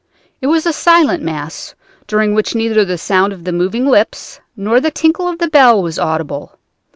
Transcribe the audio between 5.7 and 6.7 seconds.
was audible.